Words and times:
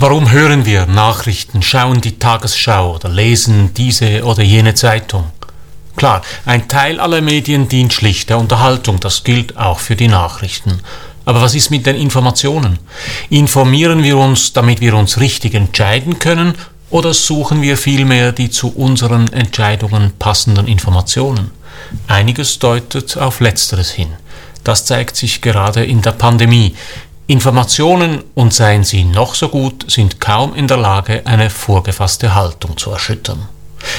Warum 0.00 0.30
hören 0.30 0.64
wir 0.64 0.86
Nachrichten, 0.86 1.60
schauen 1.60 2.00
die 2.00 2.20
Tagesschau 2.20 2.94
oder 2.94 3.08
lesen 3.08 3.74
diese 3.74 4.22
oder 4.24 4.44
jene 4.44 4.74
Zeitung? 4.74 5.24
Klar, 5.96 6.22
ein 6.46 6.68
Teil 6.68 7.00
aller 7.00 7.20
Medien 7.20 7.68
dient 7.68 7.92
schlicht 7.92 8.30
der 8.30 8.38
Unterhaltung, 8.38 9.00
das 9.00 9.24
gilt 9.24 9.56
auch 9.56 9.80
für 9.80 9.96
die 9.96 10.06
Nachrichten. 10.06 10.78
Aber 11.24 11.42
was 11.42 11.56
ist 11.56 11.70
mit 11.70 11.84
den 11.84 11.96
Informationen? 11.96 12.78
Informieren 13.28 14.04
wir 14.04 14.18
uns, 14.18 14.52
damit 14.52 14.80
wir 14.80 14.94
uns 14.94 15.18
richtig 15.18 15.54
entscheiden 15.54 16.20
können, 16.20 16.54
oder 16.90 17.12
suchen 17.12 17.60
wir 17.60 17.76
vielmehr 17.76 18.30
die 18.30 18.50
zu 18.50 18.68
unseren 18.68 19.32
Entscheidungen 19.32 20.12
passenden 20.16 20.68
Informationen? 20.68 21.50
Einiges 22.06 22.60
deutet 22.60 23.18
auf 23.18 23.40
letzteres 23.40 23.90
hin. 23.90 24.10
Das 24.62 24.84
zeigt 24.84 25.16
sich 25.16 25.40
gerade 25.40 25.84
in 25.84 26.02
der 26.02 26.12
Pandemie. 26.12 26.74
Informationen, 27.30 28.24
und 28.34 28.54
seien 28.54 28.84
sie 28.84 29.04
noch 29.04 29.34
so 29.34 29.50
gut, 29.50 29.84
sind 29.90 30.18
kaum 30.18 30.54
in 30.54 30.66
der 30.66 30.78
Lage, 30.78 31.26
eine 31.26 31.50
vorgefasste 31.50 32.34
Haltung 32.34 32.78
zu 32.78 32.90
erschüttern. 32.90 33.50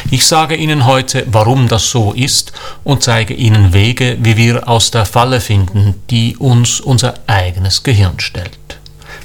Ich 0.09 0.25
sage 0.25 0.55
Ihnen 0.55 0.87
heute, 0.87 1.27
warum 1.29 1.67
das 1.67 1.91
so 1.91 2.11
ist 2.11 2.53
und 2.83 3.03
zeige 3.03 3.35
Ihnen 3.35 3.71
Wege, 3.71 4.17
wie 4.19 4.35
wir 4.35 4.67
aus 4.67 4.89
der 4.89 5.05
Falle 5.05 5.41
finden, 5.41 5.93
die 6.09 6.37
uns 6.37 6.79
unser 6.79 7.13
eigenes 7.27 7.83
Gehirn 7.83 8.19
stellt. 8.19 8.78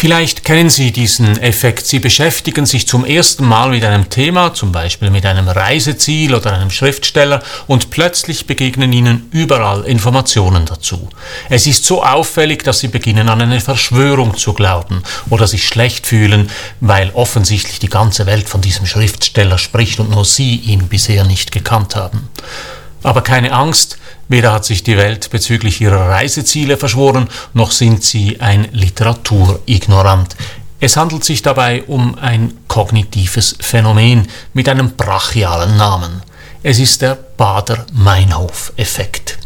Vielleicht 0.00 0.44
kennen 0.44 0.70
Sie 0.70 0.92
diesen 0.92 1.40
Effekt. 1.42 1.84
Sie 1.84 1.98
beschäftigen 1.98 2.66
sich 2.66 2.86
zum 2.86 3.04
ersten 3.04 3.44
Mal 3.44 3.70
mit 3.70 3.82
einem 3.82 4.08
Thema, 4.08 4.54
zum 4.54 4.70
Beispiel 4.70 5.10
mit 5.10 5.26
einem 5.26 5.48
Reiseziel 5.48 6.36
oder 6.36 6.52
einem 6.52 6.70
Schriftsteller, 6.70 7.42
und 7.66 7.90
plötzlich 7.90 8.46
begegnen 8.46 8.92
Ihnen 8.92 9.28
überall 9.32 9.82
Informationen 9.86 10.66
dazu. 10.66 11.08
Es 11.48 11.66
ist 11.66 11.84
so 11.84 12.04
auffällig, 12.04 12.62
dass 12.62 12.78
Sie 12.78 12.86
beginnen 12.86 13.28
an 13.28 13.42
eine 13.42 13.60
Verschwörung 13.60 14.36
zu 14.36 14.52
glauben 14.52 15.02
oder 15.30 15.48
sich 15.48 15.66
schlecht 15.66 16.06
fühlen, 16.06 16.48
weil 16.78 17.10
offensichtlich 17.14 17.80
die 17.80 17.88
ganze 17.88 18.24
Welt 18.26 18.48
von 18.48 18.60
diesem 18.60 18.86
Schriftsteller 18.86 19.58
spricht 19.58 19.98
und 19.98 20.10
nur 20.10 20.24
Sie 20.24 20.54
ihn 20.54 20.86
bisher 20.86 21.24
nicht 21.24 21.50
gekannt 21.50 21.96
haben. 21.96 22.28
Aber 23.02 23.22
keine 23.22 23.50
Angst, 23.50 23.98
weder 24.28 24.52
hat 24.52 24.64
sich 24.64 24.82
die 24.82 24.96
Welt 24.96 25.30
bezüglich 25.30 25.80
ihrer 25.80 26.10
Reiseziele 26.10 26.76
verschworen, 26.76 27.28
noch 27.54 27.70
sind 27.72 28.04
sie 28.04 28.40
ein 28.40 28.68
Literaturignorant. 28.72 30.36
Es 30.80 30.96
handelt 30.96 31.24
sich 31.24 31.42
dabei 31.42 31.82
um 31.84 32.16
ein 32.18 32.56
kognitives 32.68 33.56
Phänomen 33.60 34.28
mit 34.52 34.68
einem 34.68 34.92
brachialen 34.92 35.76
Namen. 35.76 36.22
Es 36.62 36.78
ist 36.78 37.02
der 37.02 37.14
Bader-Meinhof-Effekt. 37.14 39.37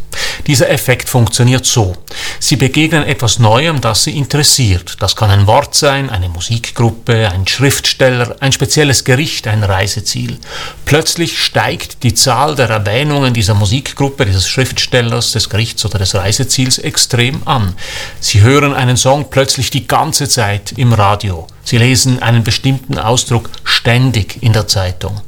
Dieser 0.47 0.71
Effekt 0.71 1.09
funktioniert 1.09 1.65
so. 1.65 1.97
Sie 2.39 2.57
begegnen 2.57 3.05
etwas 3.05 3.39
Neuem, 3.39 3.81
das 3.81 4.05
Sie 4.05 4.17
interessiert. 4.17 4.97
Das 5.01 5.17
kann 5.17 5.31
ein 5.31 5.47
Wort 5.47 5.75
sein, 5.75 6.11
eine 6.11 6.29
Musikgruppe, 6.29 7.31
ein 7.31 7.47
Schriftsteller, 7.47 8.37
ein 8.41 8.53
spezielles 8.53 9.05
Gericht, 9.05 9.47
ein 9.47 9.63
Reiseziel. 9.63 10.39
Plötzlich 10.85 11.39
steigt 11.39 12.03
die 12.03 12.15
Zahl 12.15 12.55
der 12.55 12.69
Erwähnungen 12.69 13.35
dieser 13.35 13.55
Musikgruppe, 13.55 14.27
dieses 14.27 14.49
Schriftstellers, 14.49 15.33
des 15.33 15.49
Gerichts 15.49 15.85
oder 15.85 15.99
des 15.99 16.15
Reiseziels 16.15 16.79
extrem 16.79 17.47
an. 17.47 17.75
Sie 18.21 18.41
hören 18.41 18.75
einen 18.75 18.97
Song 18.97 19.27
plötzlich 19.31 19.71
die 19.71 19.87
ganze 19.87 20.29
Zeit 20.29 20.73
im 20.73 20.93
Radio. 20.93 21.47
Sie 21.65 21.79
lesen 21.79 22.23
einen 22.23 22.45
bestimmten 22.45 22.99
Ausdruck 22.99 23.51
ständig 23.65 24.43
in 24.43 24.53
der 24.53 24.67
Zeitung. 24.67 25.21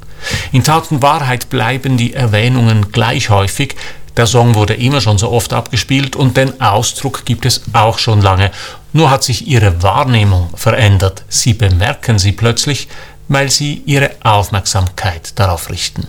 In 0.52 0.64
Tat 0.64 0.90
und 0.90 1.02
Wahrheit 1.02 1.50
bleiben 1.50 1.96
die 1.96 2.14
Erwähnungen 2.14 2.92
gleich 2.92 3.30
häufig, 3.30 3.76
der 4.16 4.26
Song 4.26 4.54
wurde 4.54 4.74
immer 4.74 5.00
schon 5.00 5.18
so 5.18 5.30
oft 5.30 5.52
abgespielt 5.52 6.14
und 6.14 6.36
den 6.36 6.60
Ausdruck 6.60 7.24
gibt 7.24 7.46
es 7.46 7.62
auch 7.72 7.98
schon 7.98 8.20
lange. 8.20 8.50
Nur 8.92 9.10
hat 9.10 9.24
sich 9.24 9.48
ihre 9.48 9.82
Wahrnehmung 9.82 10.50
verändert. 10.54 11.24
Sie 11.28 11.54
bemerken 11.54 12.18
sie 12.18 12.32
plötzlich, 12.32 12.88
weil 13.26 13.50
sie 13.50 13.82
ihre 13.86 14.12
Aufmerksamkeit 14.22 15.38
darauf 15.38 15.68
richten. 15.68 16.06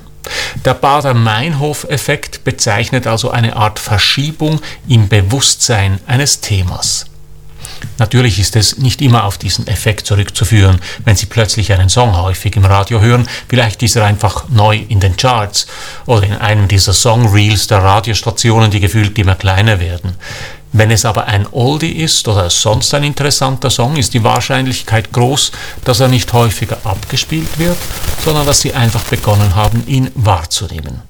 Der 0.64 0.74
Bader-Meinhof-Effekt 0.74 2.44
bezeichnet 2.44 3.08
also 3.08 3.32
eine 3.32 3.56
Art 3.56 3.80
Verschiebung 3.80 4.60
im 4.88 5.08
Bewusstsein 5.08 6.00
eines 6.08 6.42
Themas. 6.42 7.06
Natürlich 7.98 8.40
ist 8.40 8.56
es 8.56 8.78
nicht 8.78 9.02
immer 9.02 9.24
auf 9.24 9.38
diesen 9.38 9.68
Effekt 9.68 10.06
zurückzuführen, 10.06 10.80
wenn 11.04 11.16
Sie 11.16 11.26
plötzlich 11.26 11.72
einen 11.72 11.90
Song 11.90 12.16
häufig 12.18 12.56
im 12.56 12.66
Radio 12.66 13.02
hören. 13.02 13.28
Vielleicht 13.48 13.84
ist 13.84 13.96
er 13.96 14.06
einfach 14.06 14.50
neu 14.50 14.78
in 14.88 15.00
den 15.00 15.18
Charts 15.18 15.68
oder 16.06 16.24
in 16.24 16.34
einem 16.34 16.68
dieser 16.68 16.94
Songreels 16.94 17.68
der 17.68 17.84
Radiostationen, 17.84 18.72
die 18.72 18.80
gefühlt 18.80 19.18
immer 19.18 19.36
kleiner 19.36 19.80
werden. 19.80 20.16
Wenn 20.78 20.92
es 20.92 21.06
aber 21.06 21.28
ein 21.28 21.48
Oldie 21.52 21.94
ist 22.04 22.28
oder 22.28 22.50
sonst 22.50 22.94
ein 22.94 23.06
interessanter 23.06 23.70
Song, 23.70 23.96
ist 23.96 24.14
die 24.14 24.26
Wahrscheinlichkeit 24.26 25.14
groß, 25.14 25.54
dass 25.86 26.02
er 26.02 26.10
nicht 26.10 26.34
häufiger 26.34 26.78
abgespielt 26.84 27.58
wird, 27.58 27.78
sondern 28.26 28.46
dass 28.46 28.60
Sie 28.60 28.74
einfach 28.74 29.04
begonnen 29.04 29.56
haben, 29.56 29.88
ihn 29.88 30.12
wahrzunehmen. 30.16 31.02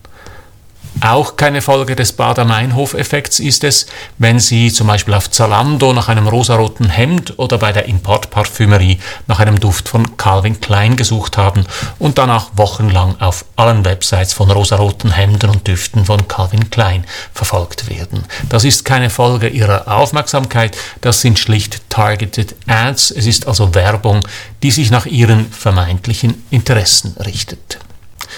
Auch 1.02 1.36
keine 1.36 1.62
Folge 1.62 1.96
des 1.96 2.14
Bader-Meinhof-Effekts 2.14 3.40
ist 3.40 3.64
es, 3.64 3.86
wenn 4.18 4.40
Sie 4.40 4.72
zum 4.72 4.88
Beispiel 4.88 5.14
auf 5.14 5.30
Zalando 5.30 5.94
nach 5.94 6.08
einem 6.08 6.28
rosaroten 6.28 6.90
Hemd 6.90 7.38
oder 7.38 7.58
bei 7.58 7.72
der 7.74 7.86
Importparfümerie 7.86 9.00
nach 9.28 9.40
einem 9.40 9.60
Duft 9.60 9.90
von 9.90 10.16
Calvin 10.18 10.62
Klein 10.62 10.96
gesucht 10.96 11.38
haben 11.38 11.66
und 12.00 12.18
danach 12.18 12.52
wochenlang 12.56 13.20
auf 13.20 13.46
allen 13.56 13.84
Websites 13.84 14.34
von 14.34 14.50
rosaroten 14.50 15.12
Hemden 15.12 15.50
und 15.50 15.68
Düften 15.68 16.06
von 16.06 16.28
Calvin 16.28 16.70
Klein 16.70 17.06
verfolgt 17.34 17.90
werden. 17.90 18.24
Das 18.50 18.64
ist 18.64 18.86
keine 18.86 19.10
Folge 19.10 19.50
Ihrer 19.50 19.88
Aufmerksamkeit, 19.88 20.78
das 21.02 21.22
sind 21.22 21.38
schlicht 21.38 21.90
Targeted 21.90 22.56
Ads, 22.68 23.12
es 23.12 23.26
ist 23.26 23.48
also 23.48 23.76
Werbung, 23.76 24.22
die 24.64 24.72
sich 24.72 24.92
nach 24.92 25.06
Ihren 25.06 25.52
vermeintlichen 25.52 26.46
Interessen 26.50 27.16
richtet. 27.18 27.80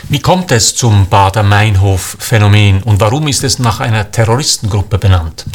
Wie 0.10 0.20
kommt 0.20 0.52
es 0.52 0.76
zum 0.76 1.08
Bader-Meinhof-Phänomen 1.08 2.84
und 2.84 3.02
warum 3.02 3.28
ist 3.28 3.44
es 3.44 3.60
nach 3.60 3.80
einer 3.80 4.12
Terroristengruppe 4.12 4.98
benannt? 4.98 5.46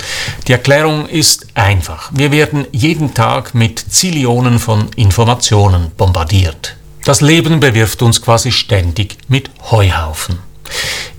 Die 0.46 0.52
Erklärung 0.52 1.06
ist 1.06 1.46
einfach. 1.54 2.10
Wir 2.12 2.32
werden 2.32 2.66
jeden 2.72 3.14
Tag 3.14 3.54
mit 3.54 3.78
Zillionen 3.78 4.58
von 4.58 4.88
Informationen 4.96 5.90
bombardiert. 5.96 6.76
Das 7.04 7.20
Leben 7.20 7.60
bewirft 7.60 8.02
uns 8.02 8.22
quasi 8.22 8.52
ständig 8.52 9.16
mit 9.28 9.50
Heuhaufen. 9.70 10.38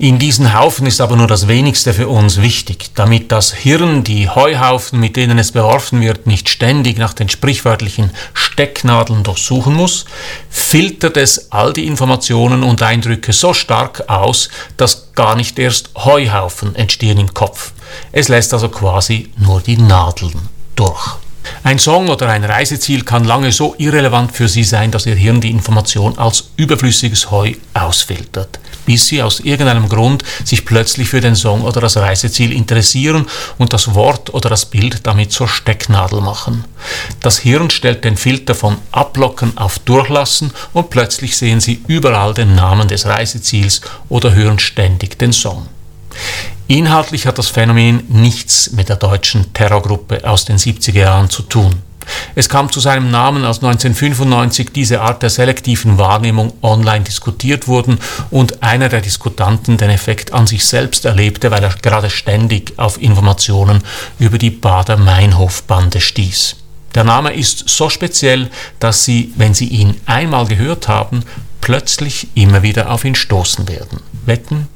In 0.04 0.18
diesen 0.18 0.52
Haufen 0.52 0.86
ist 0.86 1.00
aber 1.00 1.16
nur 1.16 1.28
das 1.28 1.48
wenigste 1.48 1.94
für 1.94 2.08
uns 2.08 2.42
wichtig, 2.42 2.90
damit 2.94 3.32
das 3.32 3.54
Hirn 3.54 4.04
die 4.04 4.28
Heuhaufen, 4.28 5.00
mit 5.00 5.16
denen 5.16 5.38
es 5.38 5.52
beworfen 5.52 6.02
wird, 6.02 6.26
nicht 6.26 6.50
ständig 6.50 6.98
nach 6.98 7.14
den 7.14 7.30
sprichwörtlichen 7.30 8.10
Stecknadeln 8.34 9.22
durchsuchen 9.22 9.72
muss, 9.72 10.04
filtert 10.50 11.16
es 11.16 11.50
all 11.52 11.72
die 11.72 11.86
Informationen 11.86 12.64
und 12.64 12.82
Eindrücke 12.82 13.32
so 13.32 13.54
stark 13.54 14.10
aus, 14.10 14.50
dass 14.76 15.14
gar 15.14 15.36
nicht 15.36 15.58
erst 15.58 15.88
Heuhaufen 15.96 16.76
entstehen 16.76 17.18
im 17.18 17.32
Kopf. 17.32 17.72
Es 18.12 18.28
lässt 18.28 18.52
also 18.52 18.68
quasi 18.68 19.30
nur 19.38 19.62
die 19.62 19.78
Nadeln 19.78 20.50
durch. 20.76 21.16
Ein 21.62 21.78
Song 21.78 22.10
oder 22.10 22.28
ein 22.28 22.44
Reiseziel 22.44 23.04
kann 23.04 23.24
lange 23.24 23.52
so 23.52 23.74
irrelevant 23.78 24.32
für 24.32 24.48
Sie 24.48 24.64
sein, 24.64 24.90
dass 24.90 25.06
Ihr 25.06 25.14
Hirn 25.14 25.40
die 25.40 25.50
Information 25.50 26.18
als 26.18 26.50
überflüssiges 26.56 27.30
Heu 27.30 27.54
ausfiltert, 27.72 28.58
bis 28.86 29.06
Sie 29.06 29.22
aus 29.22 29.40
irgendeinem 29.40 29.88
Grund 29.88 30.22
sich 30.44 30.64
plötzlich 30.64 31.08
für 31.08 31.20
den 31.20 31.36
Song 31.36 31.62
oder 31.62 31.80
das 31.80 31.96
Reiseziel 31.96 32.52
interessieren 32.52 33.26
und 33.58 33.72
das 33.72 33.94
Wort 33.94 34.32
oder 34.34 34.50
das 34.50 34.66
Bild 34.66 35.06
damit 35.06 35.32
zur 35.32 35.48
Stecknadel 35.48 36.20
machen. 36.20 36.64
Das 37.20 37.38
Hirn 37.38 37.70
stellt 37.70 38.04
den 38.04 38.16
Filter 38.16 38.54
von 38.54 38.76
Ablocken 38.92 39.56
auf 39.56 39.78
Durchlassen 39.78 40.52
und 40.72 40.90
plötzlich 40.90 41.36
sehen 41.36 41.60
Sie 41.60 41.82
überall 41.86 42.34
den 42.34 42.54
Namen 42.54 42.88
des 42.88 43.06
Reiseziels 43.06 43.80
oder 44.08 44.34
hören 44.34 44.58
ständig 44.58 45.18
den 45.18 45.32
Song. 45.32 45.68
Inhaltlich 46.66 47.26
hat 47.26 47.38
das 47.38 47.48
Phänomen 47.48 48.04
nichts 48.08 48.72
mit 48.72 48.88
der 48.88 48.96
deutschen 48.96 49.52
Terrorgruppe 49.52 50.26
aus 50.28 50.44
den 50.44 50.56
70er 50.56 50.98
Jahren 50.98 51.28
zu 51.28 51.42
tun. 51.42 51.82
Es 52.34 52.48
kam 52.48 52.70
zu 52.70 52.80
seinem 52.80 53.10
Namen, 53.10 53.44
als 53.44 53.58
1995 53.58 54.70
diese 54.72 55.00
Art 55.00 55.22
der 55.22 55.30
selektiven 55.30 55.98
Wahrnehmung 55.98 56.52
online 56.62 57.04
diskutiert 57.04 57.68
wurden 57.68 57.98
und 58.30 58.62
einer 58.62 58.88
der 58.88 59.00
Diskutanten 59.00 59.76
den 59.76 59.90
Effekt 59.90 60.32
an 60.32 60.46
sich 60.46 60.64
selbst 60.64 61.04
erlebte, 61.04 61.50
weil 61.50 61.62
er 61.62 61.74
gerade 61.80 62.10
ständig 62.10 62.74
auf 62.78 63.00
Informationen 63.00 63.82
über 64.18 64.38
die 64.38 64.50
Bader-Meinhof-Bande 64.50 66.00
stieß. 66.00 66.56
Der 66.94 67.04
Name 67.04 67.32
ist 67.34 67.68
so 67.68 67.90
speziell, 67.90 68.50
dass 68.78 69.04
Sie, 69.04 69.32
wenn 69.36 69.54
Sie 69.54 69.66
ihn 69.66 70.00
einmal 70.06 70.46
gehört 70.46 70.86
haben, 70.88 71.24
plötzlich 71.60 72.28
immer 72.34 72.62
wieder 72.62 72.90
auf 72.90 73.04
ihn 73.04 73.14
stoßen 73.14 73.68
werden. 73.68 74.00
Wetten? 74.26 74.68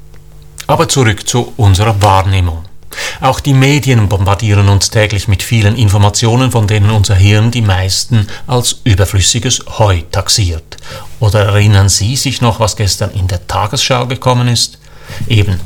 Aber 0.67 0.89
zurück 0.89 1.27
zu 1.27 1.53
unserer 1.55 2.01
Wahrnehmung. 2.01 2.68
Auch 3.21 3.39
die 3.39 3.53
Medien 3.53 4.09
bombardieren 4.09 4.69
uns 4.69 4.89
täglich 4.89 5.27
mit 5.27 5.43
vielen 5.43 5.75
Informationen, 5.75 6.51
von 6.51 6.67
denen 6.67 6.89
unser 6.89 7.15
Hirn 7.15 7.51
die 7.51 7.61
meisten 7.61 8.27
als 8.47 8.79
überflüssiges 8.83 9.63
Heu 9.77 10.01
taxiert. 10.11 10.77
Oder 11.19 11.45
erinnern 11.45 11.89
Sie 11.89 12.15
sich 12.15 12.41
noch, 12.41 12.59
was 12.59 12.75
gestern 12.75 13.11
in 13.11 13.27
der 13.27 13.45
Tagesschau 13.47 14.07
gekommen 14.07 14.47
ist? 14.47 14.79
Eben. 15.27 15.59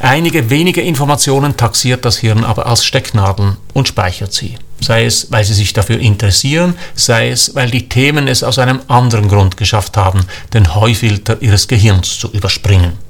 Einige 0.00 0.50
wenige 0.50 0.80
Informationen 0.80 1.56
taxiert 1.56 2.04
das 2.04 2.18
Hirn 2.18 2.44
aber 2.44 2.66
als 2.66 2.84
Stecknadeln 2.84 3.56
und 3.72 3.88
speichert 3.88 4.32
sie. 4.32 4.56
Sei 4.80 5.04
es, 5.04 5.30
weil 5.30 5.44
sie 5.44 5.54
sich 5.54 5.72
dafür 5.72 5.98
interessieren, 5.98 6.74
sei 6.94 7.30
es, 7.30 7.54
weil 7.54 7.70
die 7.70 7.88
Themen 7.88 8.28
es 8.28 8.42
aus 8.42 8.58
einem 8.58 8.80
anderen 8.88 9.28
Grund 9.28 9.56
geschafft 9.56 9.96
haben, 9.96 10.20
den 10.52 10.74
Heufilter 10.74 11.40
ihres 11.40 11.68
Gehirns 11.68 12.18
zu 12.18 12.30
überspringen. 12.30 13.05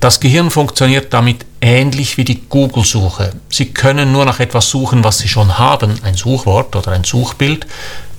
Das 0.00 0.20
Gehirn 0.20 0.50
funktioniert 0.50 1.12
damit 1.12 1.46
ähnlich 1.60 2.16
wie 2.16 2.24
die 2.24 2.42
Google-Suche. 2.48 3.32
Sie 3.48 3.66
können 3.66 4.12
nur 4.12 4.24
nach 4.24 4.40
etwas 4.40 4.68
suchen, 4.68 5.04
was 5.04 5.18
Sie 5.18 5.28
schon 5.28 5.58
haben, 5.58 5.94
ein 6.02 6.14
Suchwort 6.14 6.74
oder 6.76 6.92
ein 6.92 7.04
Suchbild. 7.04 7.66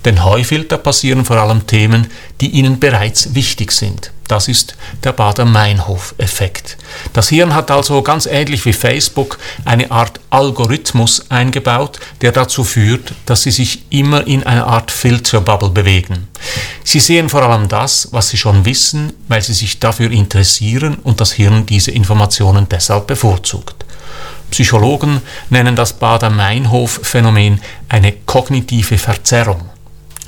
Den 0.04 0.22
Heufilter 0.22 0.76
passieren 0.76 1.24
vor 1.24 1.36
allem 1.38 1.66
Themen, 1.66 2.08
die 2.40 2.50
Ihnen 2.50 2.78
bereits 2.78 3.34
wichtig 3.34 3.72
sind. 3.72 4.10
Das 4.28 4.48
ist 4.48 4.74
der 5.02 5.12
Bader-Meinhof-Effekt. 5.12 6.78
Das 7.12 7.28
Hirn 7.28 7.54
hat 7.54 7.70
also 7.70 8.00
ganz 8.02 8.26
ähnlich 8.26 8.64
wie 8.64 8.72
Facebook 8.72 9.38
eine 9.64 9.90
Art 9.90 10.18
Algorithmus 10.30 11.30
eingebaut, 11.30 12.00
der 12.22 12.32
dazu 12.32 12.64
führt, 12.64 13.12
dass 13.26 13.42
Sie 13.42 13.50
sich 13.50 13.84
immer 13.90 14.26
in 14.26 14.42
einer 14.44 14.66
Art 14.66 14.90
Filterbubble 14.90 15.70
bewegen. 15.70 16.28
Sie 16.84 17.00
sehen 17.00 17.28
vor 17.28 17.42
allem 17.42 17.68
das, 17.68 18.08
was 18.12 18.28
Sie 18.28 18.38
schon 18.38 18.64
wissen, 18.64 19.12
weil 19.28 19.42
Sie 19.42 19.54
sich 19.54 19.78
dafür 19.78 20.10
interessieren 20.10 20.96
und 21.02 21.20
das 21.20 21.32
Hirn 21.32 21.66
diese 21.66 21.90
Informationen 21.90 22.66
deshalb 22.68 23.06
bevorzugt. 23.06 23.84
Psychologen 24.50 25.20
nennen 25.50 25.76
das 25.76 25.94
Bader-Meinhof-Phänomen 25.94 27.60
eine 27.88 28.12
kognitive 28.12 28.98
Verzerrung. 28.98 29.73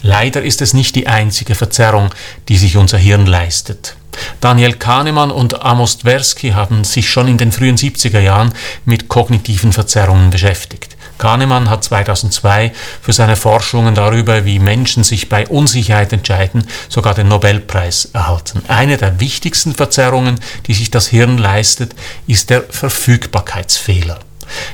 Leider 0.06 0.44
ist 0.44 0.62
es 0.62 0.72
nicht 0.72 0.94
die 0.94 1.08
einzige 1.08 1.56
Verzerrung, 1.56 2.10
die 2.48 2.58
sich 2.58 2.76
unser 2.76 2.96
Hirn 2.96 3.26
leistet. 3.26 3.96
Daniel 4.40 4.74
Kahnemann 4.74 5.32
und 5.32 5.62
Amos 5.62 5.98
Tversky 5.98 6.50
haben 6.50 6.84
sich 6.84 7.10
schon 7.10 7.26
in 7.26 7.38
den 7.38 7.50
frühen 7.50 7.76
70er 7.76 8.20
Jahren 8.20 8.54
mit 8.84 9.08
kognitiven 9.08 9.72
Verzerrungen 9.72 10.30
beschäftigt. 10.30 10.96
Kahnemann 11.18 11.68
hat 11.68 11.82
2002 11.82 12.72
für 13.02 13.12
seine 13.12 13.34
Forschungen 13.34 13.96
darüber, 13.96 14.44
wie 14.44 14.60
Menschen 14.60 15.02
sich 15.02 15.28
bei 15.28 15.48
Unsicherheit 15.48 16.12
entscheiden, 16.12 16.68
sogar 16.88 17.14
den 17.14 17.26
Nobelpreis 17.26 18.10
erhalten. 18.12 18.62
Eine 18.68 18.98
der 18.98 19.18
wichtigsten 19.18 19.74
Verzerrungen, 19.74 20.38
die 20.68 20.74
sich 20.74 20.92
das 20.92 21.08
Hirn 21.08 21.36
leistet, 21.36 21.96
ist 22.28 22.50
der 22.50 22.62
Verfügbarkeitsfehler. 22.62 24.20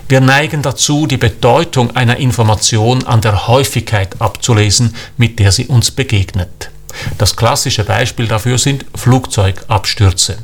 Wir 0.09 0.21
neigen 0.21 0.63
dazu, 0.63 1.07
die 1.07 1.17
Bedeutung 1.17 1.97
einer 1.97 2.17
Information 2.17 3.05
an 3.05 3.21
der 3.21 3.47
Häufigkeit 3.47 4.21
abzulesen, 4.21 4.95
mit 5.17 5.39
der 5.39 5.53
sie 5.53 5.67
uns 5.67 5.91
begegnet. 5.91 6.71
Das 7.19 7.37
klassische 7.37 7.85
Beispiel 7.85 8.27
dafür 8.29 8.59
sind 8.59 8.85
Flugzeugabstürze. 8.95 10.39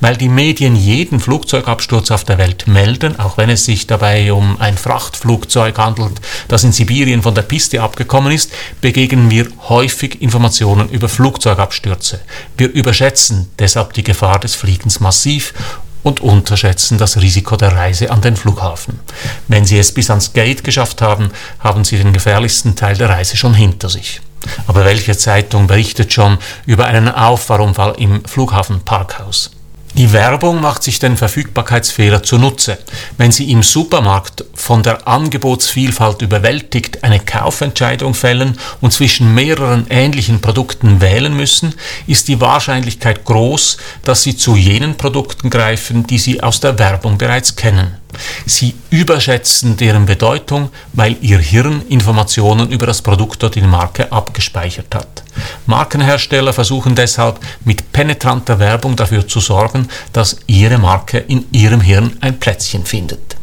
Weil 0.00 0.16
die 0.16 0.28
Medien 0.28 0.74
jeden 0.74 1.20
Flugzeugabsturz 1.20 2.10
auf 2.10 2.24
der 2.24 2.38
Welt 2.38 2.66
melden, 2.66 3.18
auch 3.20 3.36
wenn 3.36 3.50
es 3.50 3.64
sich 3.64 3.86
dabei 3.86 4.32
um 4.32 4.60
ein 4.60 4.76
Frachtflugzeug 4.76 5.78
handelt, 5.78 6.20
das 6.48 6.64
in 6.64 6.72
Sibirien 6.72 7.22
von 7.22 7.34
der 7.34 7.42
Piste 7.42 7.80
abgekommen 7.80 8.32
ist, 8.32 8.50
begegnen 8.80 9.30
wir 9.30 9.46
häufig 9.68 10.20
Informationen 10.22 10.88
über 10.88 11.08
Flugzeugabstürze. 11.08 12.20
Wir 12.56 12.72
überschätzen 12.72 13.48
deshalb 13.58 13.92
die 13.92 14.04
Gefahr 14.04 14.40
des 14.40 14.54
Fliegens 14.54 15.00
massiv 15.00 15.54
und 16.02 16.20
unterschätzen 16.20 16.98
das 16.98 17.20
Risiko 17.20 17.56
der 17.56 17.72
Reise 17.72 18.10
an 18.10 18.20
den 18.20 18.36
Flughafen. 18.36 19.00
Wenn 19.48 19.64
Sie 19.64 19.78
es 19.78 19.92
bis 19.92 20.10
ans 20.10 20.32
Gate 20.32 20.64
geschafft 20.64 21.02
haben, 21.02 21.30
haben 21.58 21.84
Sie 21.84 21.98
den 21.98 22.12
gefährlichsten 22.12 22.76
Teil 22.76 22.96
der 22.96 23.10
Reise 23.10 23.36
schon 23.36 23.54
hinter 23.54 23.88
sich. 23.88 24.20
Aber 24.66 24.84
welche 24.84 25.16
Zeitung 25.16 25.66
berichtet 25.66 26.12
schon 26.12 26.38
über 26.66 26.86
einen 26.86 27.08
Auffahrunfall 27.08 27.94
im 27.98 28.24
Flughafenparkhaus? 28.24 29.50
Die 29.94 30.12
Werbung 30.12 30.60
macht 30.60 30.84
sich 30.84 30.98
den 31.00 31.16
Verfügbarkeitsfehler 31.16 32.22
zunutze. 32.22 32.78
Wenn 33.18 33.32
Sie 33.32 33.50
im 33.50 33.62
Supermarkt 33.62 34.44
von 34.54 34.82
der 34.82 35.08
Angebotsvielfalt 35.08 36.22
überwältigt 36.22 37.02
eine 37.02 37.18
Kaufentscheidung 37.18 38.14
fällen 38.14 38.56
und 38.80 38.92
zwischen 38.92 39.34
mehreren 39.34 39.86
ähnlichen 39.90 40.40
Produkten 40.40 41.00
wählen 41.00 41.36
müssen, 41.36 41.74
ist 42.06 42.28
die 42.28 42.40
Wahrscheinlichkeit 42.40 43.24
groß, 43.24 43.78
dass 44.04 44.22
Sie 44.22 44.36
zu 44.36 44.54
jenen 44.54 44.96
Produkten 44.96 45.50
greifen, 45.50 46.06
die 46.06 46.18
Sie 46.18 46.40
aus 46.40 46.60
der 46.60 46.78
Werbung 46.78 47.18
bereits 47.18 47.56
kennen. 47.56 47.99
Sie 48.46 48.74
überschätzen 48.90 49.76
deren 49.76 50.06
Bedeutung, 50.06 50.70
weil 50.92 51.16
Ihr 51.20 51.38
Hirn 51.38 51.82
Informationen 51.88 52.70
über 52.70 52.86
das 52.86 53.02
Produkt 53.02 53.42
oder 53.42 53.52
die 53.52 53.62
Marke 53.62 54.10
abgespeichert 54.12 54.94
hat. 54.94 55.22
Markenhersteller 55.66 56.52
versuchen 56.52 56.94
deshalb 56.94 57.40
mit 57.64 57.92
penetranter 57.92 58.58
Werbung 58.58 58.96
dafür 58.96 59.26
zu 59.26 59.40
sorgen, 59.40 59.88
dass 60.12 60.38
Ihre 60.46 60.78
Marke 60.78 61.18
in 61.18 61.46
Ihrem 61.52 61.80
Hirn 61.80 62.16
ein 62.20 62.38
Plätzchen 62.38 62.84
findet. 62.84 63.39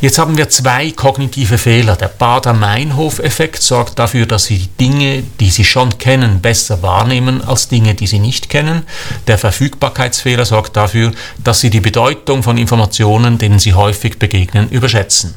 Jetzt 0.00 0.18
haben 0.18 0.36
wir 0.36 0.48
zwei 0.48 0.90
kognitive 0.90 1.56
Fehler. 1.58 1.96
Der 1.96 2.08
Bader-Meinhof-Effekt 2.08 3.62
sorgt 3.62 3.98
dafür, 3.98 4.26
dass 4.26 4.44
Sie 4.44 4.68
Dinge, 4.78 5.22
die 5.40 5.50
Sie 5.50 5.64
schon 5.64 5.96
kennen, 5.98 6.40
besser 6.40 6.82
wahrnehmen 6.82 7.42
als 7.42 7.68
Dinge, 7.68 7.94
die 7.94 8.06
Sie 8.06 8.18
nicht 8.18 8.48
kennen. 8.48 8.82
Der 9.26 9.38
Verfügbarkeitsfehler 9.38 10.44
sorgt 10.44 10.76
dafür, 10.76 11.12
dass 11.42 11.60
Sie 11.60 11.70
die 11.70 11.80
Bedeutung 11.80 12.42
von 12.42 12.58
Informationen, 12.58 13.38
denen 13.38 13.58
Sie 13.58 13.74
häufig 13.74 14.18
begegnen, 14.18 14.68
überschätzen. 14.68 15.34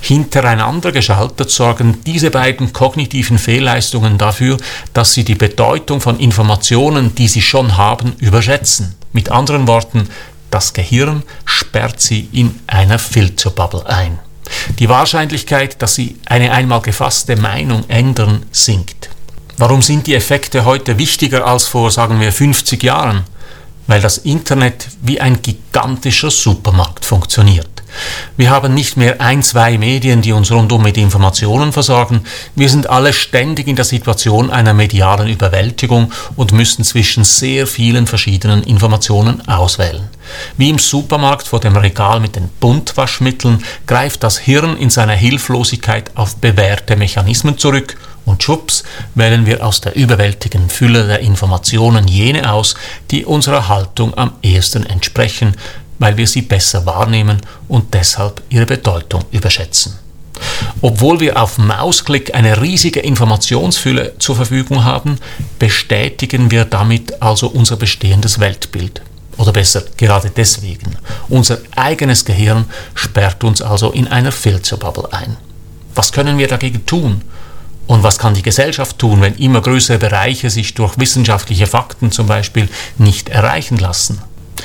Hintereinander 0.00 0.92
geschaltet 0.92 1.50
sorgen 1.50 1.98
diese 2.06 2.30
beiden 2.30 2.72
kognitiven 2.72 3.38
Fehlleistungen 3.38 4.16
dafür, 4.16 4.56
dass 4.94 5.12
Sie 5.12 5.24
die 5.24 5.34
Bedeutung 5.34 6.00
von 6.00 6.18
Informationen, 6.18 7.14
die 7.14 7.28
Sie 7.28 7.42
schon 7.42 7.76
haben, 7.76 8.14
überschätzen. 8.18 8.94
Mit 9.12 9.30
anderen 9.30 9.66
Worten, 9.66 10.08
das 10.50 10.72
Gehirn 10.72 11.22
sperrt 11.44 12.00
sie 12.00 12.28
in 12.32 12.58
einer 12.66 12.98
Filterbubble 12.98 13.86
ein. 13.86 14.18
Die 14.78 14.88
Wahrscheinlichkeit, 14.88 15.80
dass 15.82 15.94
sie 15.94 16.16
eine 16.26 16.52
einmal 16.52 16.80
gefasste 16.80 17.36
Meinung 17.36 17.84
ändern, 17.88 18.46
sinkt. 18.50 19.10
Warum 19.56 19.82
sind 19.82 20.06
die 20.06 20.14
Effekte 20.14 20.64
heute 20.64 20.98
wichtiger 20.98 21.46
als 21.46 21.66
vor, 21.66 21.90
sagen 21.90 22.20
wir, 22.20 22.32
50 22.32 22.82
Jahren? 22.82 23.24
Weil 23.86 24.00
das 24.00 24.18
Internet 24.18 24.88
wie 25.02 25.20
ein 25.20 25.42
gigantischer 25.42 26.30
Supermarkt 26.30 27.04
funktioniert. 27.04 27.78
Wir 28.36 28.50
haben 28.50 28.74
nicht 28.74 28.96
mehr 28.96 29.20
ein, 29.20 29.42
zwei 29.42 29.78
Medien, 29.78 30.22
die 30.22 30.32
uns 30.32 30.52
rundum 30.52 30.82
mit 30.82 30.96
Informationen 30.96 31.72
versorgen. 31.72 32.22
Wir 32.54 32.68
sind 32.68 32.88
alle 32.88 33.12
ständig 33.12 33.66
in 33.66 33.76
der 33.76 33.84
Situation 33.84 34.50
einer 34.50 34.74
medialen 34.74 35.28
Überwältigung 35.28 36.12
und 36.36 36.52
müssen 36.52 36.84
zwischen 36.84 37.24
sehr 37.24 37.66
vielen 37.66 38.06
verschiedenen 38.06 38.62
Informationen 38.62 39.46
auswählen. 39.48 40.08
Wie 40.56 40.70
im 40.70 40.78
Supermarkt 40.78 41.48
vor 41.48 41.60
dem 41.60 41.76
Regal 41.76 42.20
mit 42.20 42.36
den 42.36 42.48
Buntwaschmitteln 42.60 43.64
greift 43.86 44.22
das 44.22 44.38
Hirn 44.38 44.76
in 44.76 44.90
seiner 44.90 45.14
Hilflosigkeit 45.14 46.10
auf 46.14 46.36
bewährte 46.36 46.96
Mechanismen 46.96 47.58
zurück 47.58 47.96
und 48.24 48.42
schwupps 48.42 48.84
wählen 49.14 49.46
wir 49.46 49.64
aus 49.64 49.80
der 49.80 49.96
überwältigenden 49.96 50.68
Fülle 50.70 51.06
der 51.06 51.20
Informationen 51.20 52.06
jene 52.06 52.52
aus, 52.52 52.74
die 53.10 53.24
unserer 53.24 53.68
Haltung 53.68 54.16
am 54.16 54.32
ehesten 54.42 54.84
entsprechen, 54.84 55.56
weil 55.98 56.16
wir 56.16 56.26
sie 56.26 56.42
besser 56.42 56.84
wahrnehmen 56.84 57.40
und 57.68 57.94
deshalb 57.94 58.42
ihre 58.50 58.66
Bedeutung 58.66 59.24
überschätzen. 59.30 59.98
Obwohl 60.80 61.20
wir 61.20 61.40
auf 61.42 61.58
Mausklick 61.58 62.34
eine 62.34 62.60
riesige 62.60 63.00
Informationsfülle 63.00 64.14
zur 64.18 64.36
Verfügung 64.36 64.84
haben, 64.84 65.18
bestätigen 65.58 66.50
wir 66.50 66.64
damit 66.64 67.22
also 67.22 67.48
unser 67.48 67.76
bestehendes 67.76 68.38
Weltbild. 68.38 69.02
Oder 69.38 69.52
besser, 69.52 69.84
gerade 69.96 70.30
deswegen. 70.30 70.96
Unser 71.28 71.58
eigenes 71.74 72.24
Gehirn 72.24 72.66
sperrt 72.94 73.42
uns 73.44 73.62
also 73.62 73.92
in 73.92 74.08
einer 74.08 74.32
Filterbubble 74.32 75.12
ein. 75.12 75.36
Was 75.94 76.12
können 76.12 76.38
wir 76.38 76.48
dagegen 76.48 76.84
tun? 76.84 77.22
Und 77.86 78.02
was 78.02 78.18
kann 78.18 78.34
die 78.34 78.42
Gesellschaft 78.42 78.98
tun, 78.98 79.22
wenn 79.22 79.36
immer 79.36 79.62
größere 79.62 79.98
Bereiche 79.98 80.50
sich 80.50 80.74
durch 80.74 80.98
wissenschaftliche 80.98 81.66
Fakten 81.66 82.12
zum 82.12 82.26
Beispiel 82.26 82.68
nicht 82.98 83.30
erreichen 83.30 83.78
lassen? 83.78 84.20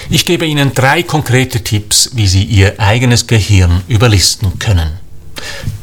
Ich 0.10 0.26
gebe 0.26 0.46
Ihnen 0.46 0.74
drei 0.74 1.04
konkrete 1.04 1.64
Tipps, 1.64 2.10
wie 2.14 2.28
Sie 2.28 2.44
Ihr 2.44 2.80
eigenes 2.80 3.28
Gehirn 3.28 3.84
überlisten 3.88 4.60
können. 4.60 4.92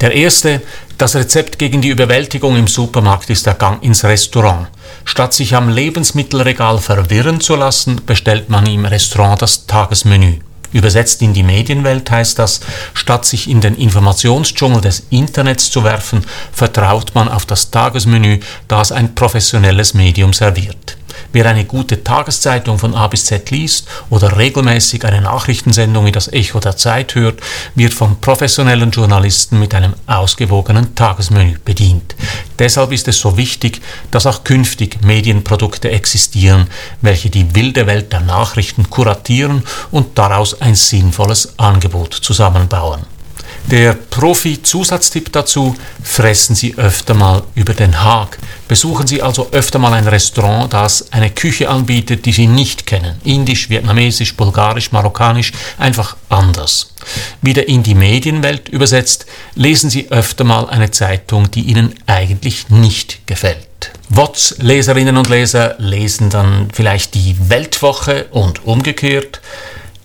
Der 0.00 0.12
erste, 0.12 0.61
das 1.00 1.16
Rezept 1.16 1.59
gegen 1.59 1.80
die 1.80 1.88
Überwältigung 1.88 2.57
im 2.57 2.66
Supermarkt 2.66 3.30
ist 3.30 3.47
der 3.47 3.54
Gang 3.54 3.83
ins 3.83 4.04
Restaurant. 4.04 4.69
Statt 5.07 5.33
sich 5.33 5.54
am 5.54 5.71
Lebensmittelregal 5.71 6.78
verwirren 6.78 7.40
zu 7.40 7.57
lassen, 7.57 8.02
bestellt 8.04 8.50
man 8.50 8.66
im 8.66 8.85
Restaurant 8.85 9.40
das 9.40 9.66
Tagesmenü. 9.66 10.40
Übersetzt 10.73 11.23
in 11.23 11.33
die 11.33 11.42
Medienwelt 11.42 12.11
heißt 12.11 12.38
das, 12.38 12.61
statt 12.92 13.25
sich 13.25 13.49
in 13.49 13.62
den 13.62 13.76
Informationsdschungel 13.76 14.83
des 14.83 15.07
Internets 15.09 15.71
zu 15.71 15.85
werfen, 15.85 16.25
vertraut 16.52 17.14
man 17.14 17.28
auf 17.28 17.47
das 17.47 17.71
Tagesmenü, 17.71 18.40
das 18.69 18.92
ein 18.92 19.14
professionelles 19.14 19.95
Medium 19.95 20.35
serviert. 20.35 20.99
Wer 21.32 21.46
eine 21.46 21.64
gute 21.64 22.02
Tageszeitung 22.02 22.78
von 22.78 22.94
A 22.94 23.06
bis 23.06 23.26
Z 23.26 23.50
liest 23.50 23.87
oder 24.10 24.37
regelmäßig 24.37 25.04
eine 25.04 25.20
Nachrichtensendung 25.20 26.04
wie 26.04 26.12
das 26.12 26.26
Echo 26.32 26.58
der 26.58 26.76
Zeit 26.76 27.14
hört, 27.14 27.40
wird 27.76 27.94
von 27.94 28.20
professionellen 28.20 28.90
Journalisten 28.90 29.60
mit 29.60 29.72
einem 29.72 29.94
ausgewogenen 30.06 30.96
Tagesmenü 30.96 31.58
bedient. 31.64 32.16
Deshalb 32.58 32.90
ist 32.90 33.06
es 33.06 33.20
so 33.20 33.37
wichtig, 33.37 33.80
dass 34.10 34.26
auch 34.26 34.42
künftig 34.42 35.02
Medienprodukte 35.04 35.90
existieren, 35.90 36.66
welche 37.00 37.30
die 37.30 37.54
wilde 37.54 37.87
Welt 37.87 38.12
der 38.12 38.20
Nachrichten 38.20 38.90
kuratieren 38.90 39.62
und 39.92 40.18
daraus 40.18 40.60
ein 40.60 40.75
sinnvolles 40.75 41.58
Angebot 41.58 42.12
zusammenbauen. 42.12 43.02
Der 43.70 43.92
Profi-Zusatztipp 43.92 45.32
dazu, 45.32 45.76
fressen 46.02 46.56
Sie 46.56 46.76
öfter 46.76 47.14
mal 47.14 47.42
über 47.54 47.75
den 47.75 48.02
Haag. 48.02 48.38
Besuchen 48.70 49.08
Sie 49.08 49.20
also 49.20 49.48
öfter 49.50 49.80
mal 49.80 49.94
ein 49.94 50.06
Restaurant, 50.06 50.72
das 50.72 51.10
eine 51.10 51.30
Küche 51.30 51.68
anbietet, 51.68 52.24
die 52.24 52.30
Sie 52.30 52.46
nicht 52.46 52.86
kennen. 52.86 53.20
Indisch, 53.24 53.68
vietnamesisch, 53.68 54.36
bulgarisch, 54.36 54.92
marokkanisch, 54.92 55.50
einfach 55.76 56.16
anders. 56.28 56.94
Wieder 57.42 57.66
in 57.66 57.82
die 57.82 57.96
Medienwelt 57.96 58.68
übersetzt, 58.68 59.26
lesen 59.56 59.90
Sie 59.90 60.12
öfter 60.12 60.44
mal 60.44 60.70
eine 60.70 60.92
Zeitung, 60.92 61.50
die 61.50 61.62
Ihnen 61.62 61.96
eigentlich 62.06 62.70
nicht 62.70 63.26
gefällt. 63.26 63.90
WOTS-Leserinnen 64.08 65.16
und 65.16 65.28
Leser 65.28 65.74
lesen 65.78 66.30
dann 66.30 66.68
vielleicht 66.72 67.16
die 67.16 67.34
Weltwoche 67.48 68.26
und 68.30 68.64
umgekehrt. 68.64 69.40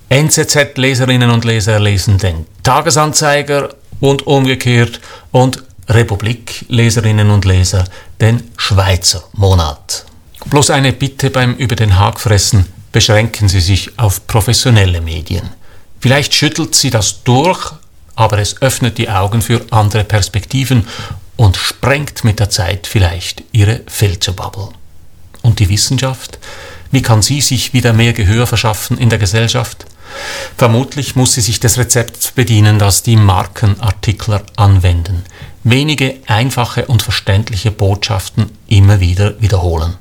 NZZ-Leserinnen 0.10 1.29
und 1.29 1.45
Leser 1.45 1.79
lesen 1.79 2.17
den 2.17 2.48
Tagesanzeiger 2.63 3.75
und 4.00 4.25
umgekehrt 4.25 5.01
und 5.31 5.62
Republik-Leserinnen 5.88 7.30
und 7.30 7.46
Leser 7.46 7.86
den 8.20 8.44
Schweizer 8.58 9.24
Monat. 9.34 10.06
Bloß 10.46 10.70
eine 10.72 10.94
Bitte 10.94 11.30
beim 11.30 11.56
Über 11.56 11.75
den 11.75 11.98
Haag 11.98 12.20
fressen, 12.20 12.65
beschränken 12.92 13.50
Sie 13.50 13.62
sich 13.62 13.98
auf 13.98 14.27
professionelle 14.27 15.01
Medien. 15.01 15.50
Vielleicht 16.00 16.34
schüttelt 16.34 16.75
Sie 16.75 16.89
das 16.89 17.24
durch, 17.24 17.74
aber 18.15 18.39
es 18.39 18.62
öffnet 18.62 18.98
die 18.98 19.10
Augen 19.10 19.42
für 19.42 19.65
andere 19.72 20.04
Perspektiven 20.04 20.88
und 21.36 21.58
sprengt 21.58 22.24
mit 22.24 22.39
der 22.39 22.50
Zeit 22.50 22.88
vielleicht 22.88 23.44
Ihre 23.51 23.82
Filterbubble. 23.88 24.70
Und 25.42 25.60
die 25.60 25.70
Wissenschaft? 25.70 26.39
Wie 26.92 27.01
kann 27.01 27.22
sie 27.22 27.42
sich 27.42 27.74
wieder 27.74 27.94
mehr 27.94 28.13
Gehör 28.13 28.48
verschaffen 28.48 28.98
in 28.98 29.10
der 29.10 29.20
Gesellschaft? 29.20 29.86
Vermutlich 30.57 31.15
muss 31.15 31.34
sie 31.34 31.41
sich 31.41 31.60
des 31.60 31.77
Rezepts 31.77 32.31
bedienen, 32.31 32.79
das 32.79 33.03
die 33.03 33.15
Markenartikler 33.15 34.43
anwenden. 34.55 35.24
Wenige 35.63 36.15
einfache 36.27 36.86
und 36.86 37.01
verständliche 37.01 37.72
Botschaften 37.72 38.51
immer 38.67 39.00
wieder 39.00 39.41
wiederholen. 39.41 39.95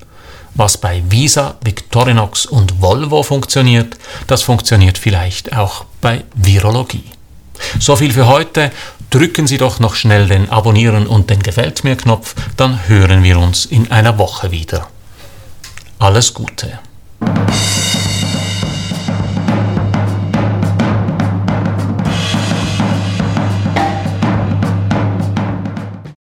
Was 0.54 0.78
bei 0.78 1.02
Visa, 1.08 1.56
Victorinox 1.64 2.46
und 2.46 2.80
Volvo 2.80 3.22
funktioniert, 3.22 3.96
das 4.26 4.42
funktioniert 4.42 4.98
vielleicht 4.98 5.56
auch 5.56 5.84
bei 6.00 6.24
Virologie. 6.34 7.04
So 7.80 7.96
viel 7.96 8.12
für 8.12 8.28
heute. 8.28 8.70
Drücken 9.10 9.46
Sie 9.46 9.58
doch 9.58 9.78
noch 9.78 9.94
schnell 9.94 10.26
den 10.26 10.50
Abonnieren 10.50 11.06
und 11.06 11.30
den 11.30 11.42
Gefällt 11.42 11.84
mir 11.84 11.96
Knopf, 11.96 12.34
dann 12.56 12.88
hören 12.88 13.22
wir 13.22 13.38
uns 13.38 13.64
in 13.64 13.90
einer 13.92 14.18
Woche 14.18 14.50
wieder. 14.50 14.88
Alles 15.98 16.34
Gute. 16.34 16.80